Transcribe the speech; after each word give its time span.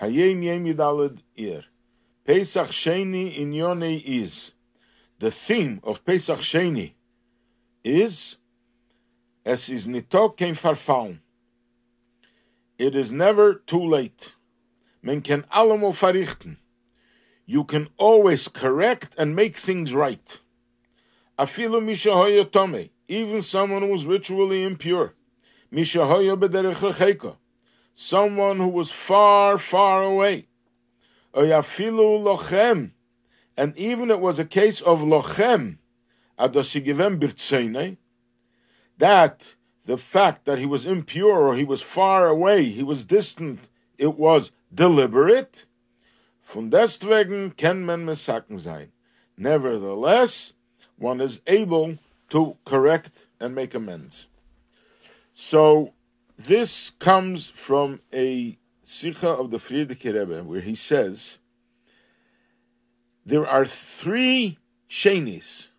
Hayom 0.00 0.44
Yom 0.44 0.64
Yidalid 0.64 1.18
Ir. 1.36 1.62
Pesach 2.24 2.68
Sheni 2.68 3.36
in 3.36 3.52
Yone 3.52 3.82
is. 4.04 4.52
The 5.18 5.30
theme 5.30 5.80
of 5.82 6.04
Pesach 6.04 6.40
Sheni 6.40 6.92
is 7.82 8.36
Es 9.46 9.68
is 9.68 9.86
nitok 9.86 10.36
kein 10.36 10.54
farfaun. 10.54 11.20
It 12.78 12.96
is 12.96 13.12
never 13.12 13.54
too 13.54 13.82
late. 13.82 14.34
Men 15.00 15.20
can 15.22 15.44
allemaal 15.44 15.94
verrichten. 15.94 16.56
You 17.46 17.62
can 17.62 17.88
always 17.96 18.48
correct 18.48 19.14
and 19.16 19.36
make 19.36 19.54
things 19.54 19.94
right. 19.94 20.40
Afilu 21.38 21.80
mishahoya 21.80 22.50
tome, 22.50 22.90
even 23.06 23.40
someone 23.40 23.82
who 23.82 23.88
was 23.88 24.04
ritually 24.04 24.64
impure. 24.64 25.14
Mishahoya 25.72 26.36
bederech 26.36 26.74
someone 27.96 28.58
who 28.58 28.68
was 28.68 28.92
far, 28.92 29.56
far 29.56 30.04
away. 30.04 30.46
Oyafilu 31.34 32.22
lochem, 32.22 32.90
and 33.56 33.76
even 33.76 34.10
it 34.10 34.20
was 34.20 34.38
a 34.38 34.44
case 34.44 34.82
of 34.82 35.00
lochem, 35.00 35.78
adosigivem 36.38 37.18
birtseine, 37.18 37.96
that 38.98 39.54
the 39.86 39.96
fact 39.96 40.44
that 40.44 40.58
he 40.58 40.66
was 40.66 40.84
impure 40.84 41.48
or 41.48 41.56
he 41.56 41.64
was 41.64 41.80
far 41.80 42.28
away, 42.28 42.64
he 42.64 42.82
was 42.82 43.06
distant, 43.06 43.60
it 43.96 44.14
was 44.18 44.52
deliberate. 44.74 45.64
Von 46.42 46.68
deswegen 46.70 47.54
man 47.86 48.14
sein. 48.14 48.92
Nevertheless, 49.38 50.52
one 50.98 51.20
is 51.22 51.40
able 51.46 51.96
to 52.28 52.56
correct 52.66 53.26
and 53.40 53.54
make 53.54 53.74
amends. 53.74 54.28
So, 55.32 55.92
this 56.38 56.90
comes 56.90 57.48
from 57.48 58.00
a 58.12 58.58
Sikha 58.82 59.28
of 59.28 59.50
the 59.50 59.58
Frierdiker 59.58 60.18
Rebbe, 60.18 60.44
where 60.44 60.60
he 60.60 60.74
says, 60.74 61.38
there 63.24 63.46
are 63.46 63.64
three 63.64 64.58
shenis. 64.88 65.70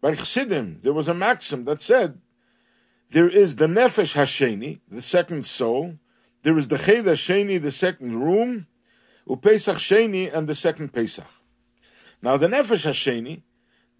By 0.00 0.14
Chassidim, 0.14 0.80
there 0.82 0.92
was 0.92 1.08
a 1.08 1.14
maxim 1.14 1.64
that 1.64 1.80
said, 1.80 2.20
there 3.10 3.28
is 3.28 3.56
the 3.56 3.66
Nefesh 3.66 4.14
Hasheni, 4.14 4.80
the 4.88 5.02
second 5.02 5.44
soul, 5.44 5.98
there 6.42 6.58
is 6.58 6.68
the 6.68 6.78
Cheder 6.78 7.12
Sheni, 7.12 7.60
the 7.60 7.70
second 7.70 8.16
room, 8.16 8.66
Upesach 9.28 9.76
Sheni, 9.76 10.32
and 10.32 10.48
the 10.48 10.54
second 10.54 10.92
Pesach. 10.92 11.26
Now, 12.20 12.36
the 12.36 12.48
Nefesh 12.48 12.86
Hasheni, 12.86 13.42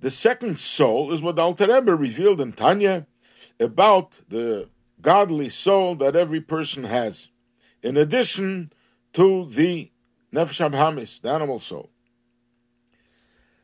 the 0.00 0.10
second 0.10 0.58
soul, 0.58 1.12
is 1.12 1.22
what 1.22 1.38
Alter 1.38 1.72
Rebbe 1.72 1.94
revealed 1.94 2.40
in 2.40 2.52
Tanya 2.52 3.06
about 3.60 4.18
the 4.28 4.68
godly 5.02 5.48
soul 5.48 5.96
that 5.96 6.16
every 6.16 6.40
person 6.40 6.84
has, 6.84 7.30
in 7.82 7.96
addition 7.96 8.72
to 9.12 9.46
the 9.50 9.90
Nefesh 10.32 10.70
Abhamis, 10.70 11.20
the 11.20 11.30
animal 11.30 11.58
soul. 11.58 11.90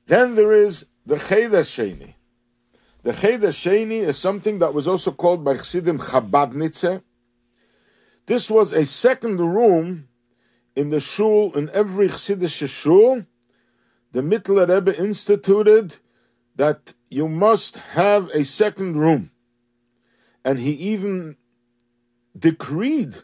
Then 0.06 0.34
there 0.34 0.52
is 0.52 0.86
the 1.06 1.16
Cheder 1.16 1.60
Sheni. 1.60 2.14
The 3.02 3.12
Cheder 3.12 3.48
Sheni 3.48 4.00
is 4.00 4.18
something 4.18 4.58
that 4.58 4.74
was 4.74 4.86
also 4.86 5.12
called 5.12 5.44
by 5.44 5.54
Chassidim 5.54 5.98
Chabadnitze, 5.98 7.02
this 8.28 8.50
was 8.50 8.74
a 8.74 8.84
second 8.84 9.38
room 9.40 10.06
in 10.76 10.90
the 10.90 11.00
shul, 11.00 11.56
in 11.56 11.70
every 11.70 12.08
Chassidish 12.08 12.68
shul. 12.68 13.24
The 14.12 14.20
Mittler 14.20 14.68
Rebbe 14.68 14.94
instituted 15.02 15.96
that 16.56 16.92
you 17.08 17.26
must 17.26 17.78
have 17.78 18.28
a 18.34 18.44
second 18.44 18.98
room. 18.98 19.30
And 20.44 20.58
he 20.58 20.72
even 20.72 21.36
decreed 22.38 23.16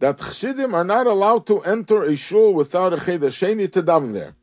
that 0.00 0.18
Chassidim 0.18 0.74
are 0.74 0.84
not 0.84 1.06
allowed 1.06 1.46
to 1.46 1.60
enter 1.60 2.02
a 2.02 2.14
shul 2.14 2.54
without 2.54 2.92
a 2.92 3.00
Cheder 3.00 3.28
Sheni 3.28 3.70
to 3.72 3.82
daven 3.82 4.12
there. 4.12 4.34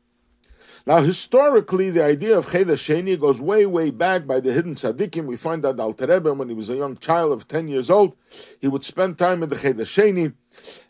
Now, 0.86 1.02
historically, 1.02 1.90
the 1.90 2.04
idea 2.04 2.38
of 2.38 2.48
Cheder 2.48 2.74
Sheni 2.74 3.18
goes 3.18 3.40
way, 3.40 3.66
way 3.66 3.90
back 3.90 4.24
by 4.24 4.38
the 4.38 4.52
hidden 4.52 4.74
tzaddikim. 4.74 5.26
We 5.26 5.36
find 5.36 5.64
that 5.64 5.80
Alter 5.80 6.06
Rebbe, 6.06 6.32
when 6.32 6.48
he 6.48 6.54
was 6.54 6.70
a 6.70 6.76
young 6.76 6.96
child 6.96 7.32
of 7.32 7.48
10 7.48 7.66
years 7.66 7.90
old, 7.90 8.14
he 8.60 8.68
would 8.68 8.84
spend 8.84 9.18
time 9.18 9.42
in 9.42 9.48
the 9.48 9.56
Cheder 9.56 9.84
Sheni, 9.84 10.32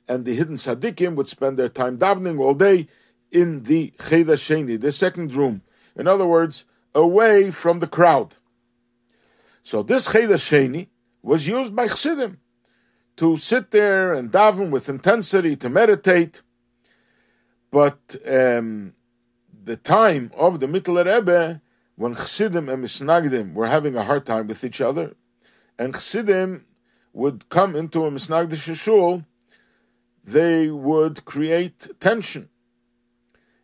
and 0.07 0.25
the 0.25 0.35
hidden 0.35 0.57
tzaddikim 0.57 1.17
would 1.17 1.29
spend 1.29 1.57
their 1.57 1.71
time 1.71 1.97
davening 1.97 2.39
all 2.41 2.53
day 2.53 2.89
in 3.31 3.63
the 3.63 3.95
Cheder 3.99 4.35
Sheni, 4.35 4.79
the 4.79 4.93
second 4.93 5.35
room. 5.35 5.63
In 5.97 6.07
other 6.07 6.27
words, 6.27 6.67
away 6.95 7.51
from 7.51 7.79
the 7.79 7.87
crowd. 7.87 8.35
So 9.63 9.83
this 9.83 10.13
Cheder 10.13 10.35
Sheni 10.35 10.89
was 11.27 11.45
used 11.45 11.75
by 11.75 11.89
Chassidim 11.89 12.39
to 13.17 13.37
sit 13.37 13.73
there 13.73 14.15
and 14.15 14.31
daven 14.31 14.71
with 14.71 14.89
intensity, 14.89 15.57
to 15.57 15.69
meditate. 15.69 16.41
But 17.73 17.99
um, 18.31 18.95
the 19.65 19.77
time 19.77 20.31
of 20.37 20.61
the 20.61 20.69
Mittler 20.69 21.05
Rebbe, 21.05 21.61
when 21.97 22.15
Chassidim 22.15 22.69
and 22.69 22.85
Misnagdim 22.85 23.55
were 23.55 23.67
having 23.67 23.97
a 23.97 24.05
hard 24.05 24.25
time 24.25 24.47
with 24.47 24.63
each 24.63 24.81
other, 24.81 25.17
and 25.77 25.93
Chassidim 25.93 26.65
would 27.13 27.49
come 27.49 27.75
into 27.75 28.07
a 28.07 28.11
Misnagdish 28.13 28.73
shul, 28.77 29.25
they 30.23 30.69
would 30.71 31.25
create 31.25 31.89
tension. 31.99 32.49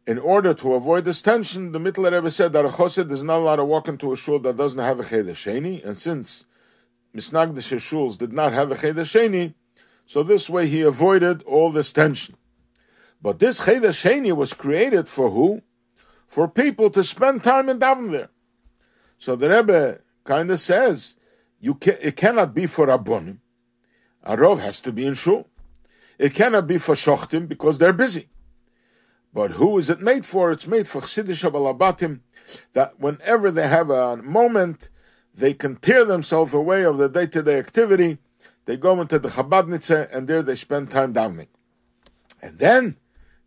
In 0.05 0.19
order 0.19 0.53
to 0.55 0.75
avoid 0.75 1.05
this 1.05 1.23
tension, 1.23 1.71
the 1.71 1.79
Mittler 1.79 2.11
Rebbe 2.11 2.31
said 2.33 2.55
that 2.55 2.65
a 2.65 2.77
Chosed 2.77 3.13
is 3.13 3.23
not 3.23 3.39
allowed 3.39 3.57
to 3.57 3.65
walk 3.65 3.87
into 3.87 4.11
a 4.13 4.17
shul 4.17 4.41
that 4.41 4.57
doesn't 4.57 4.81
have 4.81 4.99
a 4.99 5.05
Cheder 5.05 5.35
Sheni, 5.35 5.85
and 5.85 5.97
since 5.97 6.45
Misnagdish 7.15 7.79
shuls 7.79 8.19
did 8.19 8.33
not 8.33 8.53
have 8.53 8.71
a 8.71 8.77
Cheder 8.77 9.03
Sheni, 9.03 9.55
so 10.07 10.23
this 10.23 10.49
way 10.49 10.67
he 10.67 10.83
avoided 10.83 11.43
all 11.43 11.71
this 11.71 11.93
tension. 11.93 12.37
But 13.21 13.39
this 13.39 13.65
Cheder 13.65 13.89
Sheni 13.89 14.35
was 14.35 14.55
created 14.55 15.09
for 15.09 15.31
who? 15.31 15.63
for 16.33 16.49
people 16.49 16.89
to 16.89 17.05
spend 17.05 17.45
time 17.45 17.69
in 17.69 17.79
daven 17.79 18.11
there. 18.11 18.31
So 19.19 19.37
the 19.37 19.51
Rebbe 19.51 20.01
kind 20.25 20.51
of 20.51 20.59
says, 20.59 21.19
you 21.61 21.75
can, 21.75 21.97
it 22.01 22.17
cannot 22.17 22.55
be 22.55 22.67
for 22.67 22.87
Rabbonim. 22.87 23.37
A 24.23 24.35
Rov 24.35 24.59
has 24.61 24.81
to 24.83 24.93
be 24.93 25.05
in 25.05 25.13
shul. 25.13 25.47
It 26.19 26.35
cannot 26.35 26.67
be 26.67 26.79
for 26.79 26.95
Shochtim 26.95 27.49
because 27.49 27.77
they're 27.77 27.93
busy. 27.93 28.31
But 29.35 29.51
who 29.51 29.77
is 29.77 29.91
it 29.91 30.01
made 30.01 30.25
for? 30.25 30.53
It's 30.53 30.67
made 30.67 30.89
for 30.89 31.03
Chassidish 31.03 31.45
Abalabatim, 31.51 32.21
that 32.73 32.99
whenever 32.99 33.51
they 33.51 33.69
have 33.69 33.91
a 33.91 34.17
moment, 34.17 34.89
they 35.35 35.55
can 35.55 35.77
tear 35.77 36.05
themselves 36.05 36.55
away 36.55 36.85
of 36.85 36.99
the 36.99 37.09
day-to-day 37.09 37.59
activity. 37.59 38.19
They 38.65 38.77
go 38.77 39.01
into 39.01 39.19
the 39.19 39.29
Chabadnitze, 39.29 40.15
and 40.15 40.29
there 40.29 40.43
they 40.43 40.55
spend 40.55 40.91
time 40.91 41.15
davening. 41.15 41.49
And 42.43 42.59
then 42.59 42.97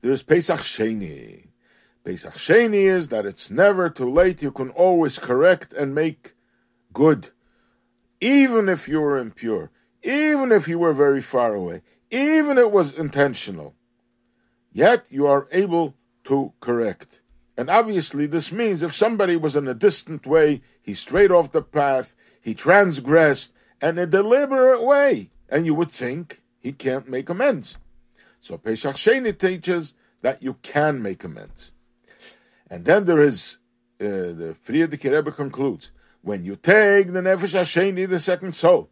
there's 0.01 0.24
Pesach 0.24 0.59
Sheni. 0.59 1.47
Pesach 2.03 2.34
Sheni 2.34 2.85
is 2.85 3.09
that 3.09 3.25
it's 3.25 3.51
never 3.51 3.90
too 3.90 4.09
late. 4.09 4.41
You 4.41 4.51
can 4.51 4.69
always 4.72 5.19
correct 5.19 5.74
and 5.74 5.95
make 5.95 6.34
good. 6.94 7.29
Even 8.22 8.69
if 8.69 8.88
you 8.88 9.01
were 9.01 9.19
impure, 9.19 9.69
even 10.03 10.51
if 10.51 10.68
you 10.68 10.79
were 10.79 10.94
very 10.94 11.22
far 11.22 11.53
away, 11.53 11.81
even 12.12 12.57
if 12.57 12.66
it 12.66 12.72
was 12.72 12.94
intentional, 12.94 13.75
yet 14.72 15.12
you 15.12 15.28
are 15.28 15.47
able 15.51 15.95
to 16.25 16.53
correct. 16.59 17.22
And 17.58 17.70
obviously, 17.70 18.28
this 18.28 18.52
means 18.52 18.82
if 18.82 18.94
somebody 18.94 19.38
was 19.38 19.56
in 19.56 19.68
a 19.68 19.74
distant 19.74 20.28
way, 20.28 20.62
he 20.82 20.94
strayed 20.94 21.32
off 21.32 21.52
the 21.52 21.62
path, 21.62 22.16
he 22.42 22.54
transgressed, 22.54 23.54
in 23.82 23.98
a 23.98 24.06
deliberate 24.06 24.84
way, 24.84 25.30
and 25.50 25.66
you 25.66 25.74
would 25.76 25.92
think 25.92 26.42
he 26.60 26.74
can't 26.74 27.10
make 27.10 27.30
amends. 27.30 27.78
So 28.40 28.58
Pesach 28.58 28.96
Sheni 28.96 29.38
teaches 29.38 29.94
that 30.22 30.44
you 30.44 30.56
can 30.62 31.02
make 31.02 31.24
amends. 31.24 31.72
And 32.70 32.84
then 32.84 33.06
there 33.06 33.22
is 33.22 33.60
uh, 34.02 34.06
the 34.06 34.58
Frierdiker 34.62 35.12
Rebbe 35.12 35.32
concludes 35.32 35.92
when 36.22 36.44
you 36.44 36.56
take 36.56 37.14
the 37.14 37.22
Nefesh 37.22 37.56
Hasheni, 37.56 38.10
the 38.10 38.20
second 38.20 38.54
soul, 38.54 38.90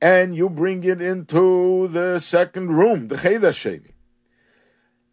and 0.00 0.36
you 0.36 0.50
bring 0.50 0.84
it 0.84 1.00
into 1.00 1.88
the 1.88 2.18
second 2.20 2.68
room, 2.68 3.08
the 3.08 3.16
Cheder 3.16 3.48
Sheni, 3.48 3.92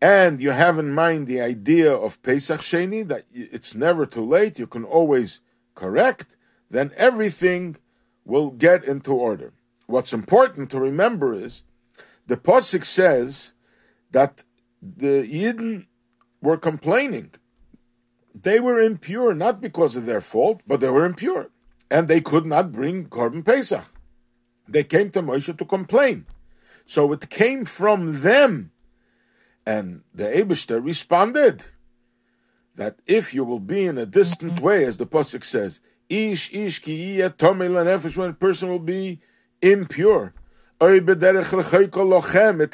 and 0.02 0.40
you 0.40 0.52
have 0.52 0.80
in 0.80 0.94
mind 0.94 1.28
the 1.28 1.42
idea 1.42 1.94
of 1.94 2.22
Pesach 2.22 2.62
Sheni, 2.62 3.08
that 3.08 3.26
it's 3.34 3.76
never 3.76 4.06
too 4.06 4.26
late, 4.26 4.60
you 4.60 4.68
can 4.68 4.84
always 4.84 5.42
correct, 5.76 6.38
then 6.70 6.92
everything 6.96 7.76
will 8.26 8.52
get 8.52 8.84
into 8.84 9.12
order. 9.14 9.54
What's 9.88 10.14
important 10.14 10.72
to 10.72 10.80
remember 10.80 11.34
is 11.34 11.64
the 12.28 12.38
Pasuk 12.38 12.84
says 12.84 13.54
that 14.12 14.44
the 14.82 15.24
Yidden 15.28 15.86
were 16.42 16.58
complaining 16.58 17.32
they 18.44 18.60
were 18.60 18.82
impure 18.82 19.34
not 19.34 19.62
because 19.62 19.96
of 19.96 20.06
their 20.06 20.22
fault, 20.22 20.62
but 20.68 20.80
they 20.80 20.90
were 20.90 21.06
impure. 21.06 21.50
And 21.90 22.08
they 22.08 22.22
could 22.22 22.46
not 22.46 22.72
bring 22.72 23.06
Korban 23.08 23.44
Pesach. 23.44 23.86
They 24.68 24.84
came 24.84 25.10
to 25.12 25.22
Moshe 25.22 25.58
to 25.58 25.66
complain. 25.66 26.26
So 26.86 27.12
it 27.14 27.30
came 27.30 27.66
from 27.66 28.22
them. 28.22 28.72
And 29.68 30.02
the 30.16 30.24
Eibishter 30.24 30.82
responded 30.82 31.62
that 32.78 32.96
if 33.06 33.34
you 33.34 33.44
will 33.44 33.60
be 33.60 33.86
in 33.86 33.98
a 33.98 34.06
distant 34.06 34.54
mm-hmm. 34.54 34.64
way, 34.64 34.86
as 34.86 34.96
the 34.96 35.06
Pasuk 35.06 35.44
says, 35.44 35.82
Ish 36.08 36.54
ish 36.54 36.80
ki 36.80 37.18
nefesh, 37.18 38.16
when 38.16 38.30
a 38.30 38.34
person 38.34 38.70
will 38.70 38.80
be 38.80 39.20
impure. 39.62 40.34
It'll 40.80 41.02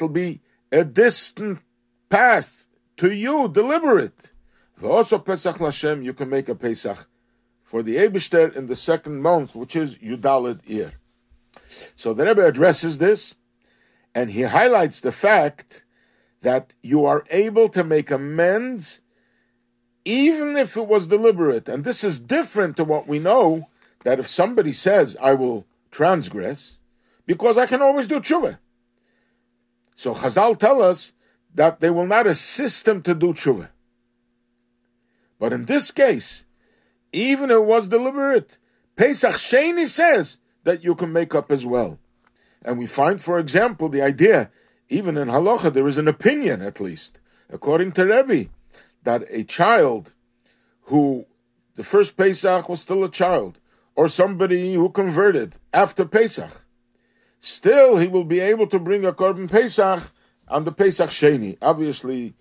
be 0.08 0.40
a 0.70 0.84
distant 0.84 1.58
path 2.08 2.68
to 2.98 3.12
you, 3.12 3.48
deliberate. 3.48 4.30
Also 4.80 5.18
Pesach 5.18 5.56
Lashem, 5.56 6.04
you 6.04 6.12
can 6.12 6.28
make 6.28 6.48
a 6.48 6.54
Pesach 6.54 7.08
for 7.64 7.82
the 7.82 7.96
Eibishter 7.96 8.54
in 8.54 8.68
the 8.68 8.76
second 8.76 9.20
month, 9.20 9.56
which 9.56 9.74
is 9.74 9.98
Yudalid 9.98 10.60
Ir. 10.70 10.92
So 11.96 12.14
the 12.14 12.24
Rebbe 12.24 12.46
addresses 12.46 12.98
this, 12.98 13.34
and 14.14 14.30
he 14.30 14.42
highlights 14.42 15.00
the 15.00 15.10
fact 15.10 15.83
that 16.44 16.74
you 16.82 17.06
are 17.06 17.24
able 17.30 17.68
to 17.70 17.84
make 17.84 18.10
amends 18.10 19.00
even 20.04 20.56
if 20.56 20.76
it 20.76 20.86
was 20.86 21.06
deliberate. 21.06 21.68
And 21.68 21.82
this 21.82 22.04
is 22.04 22.20
different 22.20 22.76
to 22.76 22.84
what 22.84 23.06
we 23.06 23.18
know 23.18 23.68
that 24.04 24.18
if 24.18 24.28
somebody 24.28 24.72
says, 24.72 25.16
I 25.20 25.34
will 25.34 25.66
transgress, 25.90 26.78
because 27.26 27.56
I 27.56 27.66
can 27.66 27.80
always 27.80 28.06
do 28.06 28.20
tshuva. 28.20 28.58
So 29.94 30.12
Chazal 30.12 30.58
tell 30.58 30.82
us 30.82 31.14
that 31.54 31.80
they 31.80 31.90
will 31.90 32.06
not 32.06 32.26
assist 32.26 32.86
him 32.86 33.02
to 33.02 33.14
do 33.14 33.32
tshuva. 33.32 33.70
But 35.38 35.52
in 35.52 35.64
this 35.64 35.90
case, 35.90 36.44
even 37.12 37.50
if 37.50 37.56
it 37.56 37.64
was 37.64 37.88
deliberate, 37.88 38.58
Pesach 38.96 39.34
Sheni 39.34 39.86
says 39.86 40.38
that 40.64 40.84
you 40.84 40.94
can 40.94 41.12
make 41.12 41.34
up 41.34 41.50
as 41.50 41.64
well. 41.64 41.98
And 42.64 42.78
we 42.78 42.86
find, 42.86 43.20
for 43.22 43.38
example, 43.38 43.88
the 43.88 44.02
idea, 44.02 44.50
even 44.88 45.16
in 45.16 45.28
Halacha, 45.28 45.72
there 45.72 45.86
is 45.86 45.98
an 45.98 46.08
opinion 46.08 46.62
at 46.62 46.80
least, 46.80 47.20
according 47.50 47.92
to 47.92 48.04
Rebbe, 48.04 48.50
that 49.02 49.24
a 49.30 49.44
child 49.44 50.12
who 50.82 51.26
the 51.76 51.84
first 51.84 52.16
Pesach 52.16 52.68
was 52.68 52.80
still 52.80 53.04
a 53.04 53.10
child, 53.10 53.58
or 53.96 54.08
somebody 54.08 54.74
who 54.74 54.90
converted 54.90 55.56
after 55.72 56.04
Pesach, 56.04 56.50
still 57.38 57.96
he 57.96 58.08
will 58.08 58.24
be 58.24 58.40
able 58.40 58.66
to 58.66 58.78
bring 58.78 59.04
a 59.04 59.12
Korban 59.12 59.50
Pesach 59.50 60.00
on 60.48 60.64
the 60.64 60.72
Pesach 60.72 61.10
Sheni. 61.10 61.56
Obviously, 61.62 62.34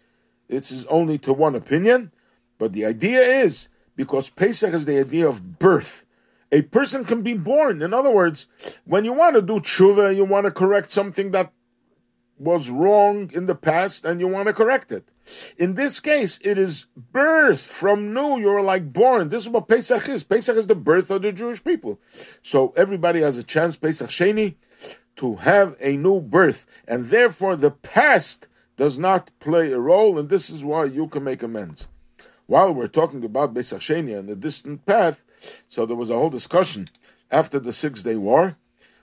it's 0.49 0.85
only 0.85 1.17
to 1.19 1.33
one 1.33 1.55
opinion, 1.55 2.11
but 2.57 2.73
the 2.73 2.85
idea 2.85 3.19
is 3.19 3.69
because 3.95 4.29
Pesach 4.29 4.73
is 4.73 4.85
the 4.85 4.99
idea 4.99 5.27
of 5.27 5.59
birth. 5.59 6.05
A 6.51 6.61
person 6.61 7.03
can 7.03 7.23
be 7.23 7.33
born. 7.33 7.81
In 7.81 7.93
other 7.93 8.11
words, 8.11 8.47
when 8.85 9.05
you 9.05 9.13
want 9.13 9.35
to 9.35 9.41
do 9.41 9.53
tshuva, 9.53 10.15
you 10.15 10.25
want 10.25 10.45
to 10.45 10.51
correct 10.51 10.91
something 10.91 11.31
that 11.31 11.51
was 12.43 12.69
wrong 12.69 13.31
in 13.33 13.45
the 13.45 13.55
past 13.55 14.05
and 14.05 14.19
you 14.19 14.27
want 14.27 14.47
to 14.47 14.53
correct 14.53 14.91
it. 14.91 15.07
In 15.57 15.73
this 15.75 15.99
case, 15.99 16.39
it 16.43 16.57
is 16.57 16.87
birth 17.11 17.61
from 17.61 18.13
new. 18.13 18.39
You're 18.39 18.61
like 18.61 18.91
born. 18.91 19.29
This 19.29 19.43
is 19.43 19.49
what 19.49 19.67
Pesach 19.67 20.09
is. 20.09 20.23
Pesach 20.23 20.57
is 20.57 20.67
the 20.67 20.75
birth 20.75 21.09
of 21.11 21.21
the 21.21 21.31
Jewish 21.31 21.63
people. 21.63 21.99
So 22.41 22.73
everybody 22.75 23.21
has 23.21 23.37
a 23.37 23.43
chance, 23.43 23.77
Pesach 23.77 24.09
Sheni, 24.09 24.55
to 25.17 25.35
have 25.35 25.75
a 25.79 25.95
new 25.95 26.19
birth. 26.19 26.65
And 26.87 27.07
therefore, 27.07 27.55
the 27.55 27.71
past 27.71 28.47
does 28.75 28.99
not 28.99 29.31
play 29.39 29.71
a 29.71 29.79
role, 29.79 30.19
and 30.19 30.27
this 30.27 30.49
is 30.49 30.65
why 30.65 30.85
you 30.85 31.07
can 31.07 31.23
make 31.23 31.43
amends. 31.43 31.87
While 32.47 32.73
we're 32.73 32.87
talking 32.87 33.23
about 33.23 33.55
Pesach 33.55 33.79
Sheni 33.79 34.17
and 34.17 34.27
the 34.27 34.35
distant 34.35 34.85
path, 34.85 35.23
so 35.67 35.85
there 35.85 35.95
was 35.95 36.09
a 36.09 36.15
whole 36.15 36.29
discussion 36.29 36.87
after 37.31 37.59
the 37.59 37.71
Six 37.71 38.03
Day 38.03 38.15
War, 38.15 38.57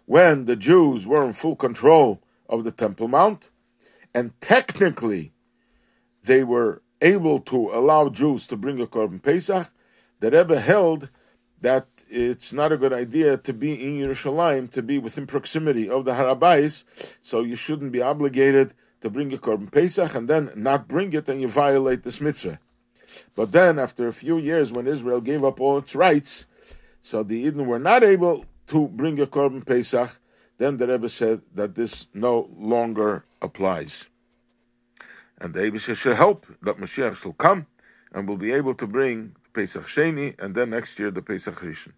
when 0.07 0.45
the 0.45 0.57
Jews 0.57 1.07
were 1.07 1.25
in 1.25 1.33
full 1.33 1.57
control 1.57 2.21
of 2.50 2.64
the 2.64 2.73
Temple 2.73 3.08
Mount, 3.08 3.49
and 4.14 4.38
technically 4.41 5.32
they 6.25 6.44
were 6.44 6.82
able 7.00 7.38
to 7.38 7.70
allow 7.70 8.11
Jews 8.11 8.49
to 8.49 8.56
bring 8.56 8.81
a 8.81 8.87
Korban 8.87 9.23
Pesach, 9.23 9.69
the 10.19 10.31
Rebbe 10.31 10.58
held 10.58 11.08
that 11.62 11.87
it's 12.11 12.52
not 12.52 12.73
a 12.73 12.76
good 12.76 12.93
idea 12.93 13.37
to 13.38 13.52
be 13.52 13.73
in 13.73 14.06
Yerushalayim, 14.06 14.70
to 14.73 14.82
be 14.82 14.99
within 14.99 15.26
proximity 15.26 15.88
of 15.88 16.05
the 16.05 16.14
Har 16.14 16.35
Habayis, 16.35 17.14
so 17.20 17.43
you 17.43 17.56
shouldn't 17.56 17.93
be 17.93 18.02
obligated 18.02 18.75
to 19.00 19.11
bring 19.11 19.32
a 19.32 19.38
Korban 19.38 19.70
Pesach 19.70 20.14
and 20.14 20.29
then 20.29 20.50
not 20.56 20.88
bring 20.88 21.12
it 21.12 21.29
and 21.29 21.41
you 21.41 21.49
violate 21.49 22.03
this 22.03 22.20
mitzvah. 22.20 22.58
But 23.35 23.53
then, 23.53 23.79
after 23.79 24.06
a 24.06 24.12
few 24.12 24.38
years, 24.38 24.73
when 24.73 24.87
Israel 24.87 25.20
gave 25.20 25.44
up 25.44 25.61
all 25.61 25.79
its 25.79 25.94
rights, 25.94 26.46
so 27.00 27.23
the 27.23 27.44
Yidden 27.44 27.67
were 27.67 27.79
not 27.79 28.03
able 28.03 28.44
to 28.69 28.88
bring 28.88 29.20
a 29.20 29.26
Korban 29.26 29.67
Pesach, 29.67 30.11
then 30.61 30.77
the 30.77 30.87
Rebbe 30.87 31.09
said 31.09 31.41
that 31.55 31.75
this 31.75 32.09
no 32.12 32.51
longer 32.55 33.25
applies. 33.41 34.09
And 35.39 35.55
the 35.55 35.62
Rebbe 35.62 35.79
should 35.79 36.17
help 36.17 36.47
that 36.61 36.77
Mashiach 36.77 37.17
shall 37.17 37.33
come 37.33 37.67
and 38.12 38.29
will 38.29 38.37
be 38.37 38.53
able 38.53 38.75
to 38.75 38.87
bring 38.87 39.35
Pesach 39.55 39.85
Sheni 39.85 40.39
and 40.39 40.55
then 40.55 40.69
next 40.69 40.99
year 40.99 41.11
the 41.11 41.23
Pesach 41.23 41.55
Rishon. 41.55 41.93